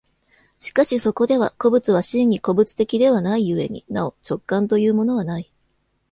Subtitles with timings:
[0.57, 5.53] しかしそこでは個物は真に個物的ではない故になお直観というものはない。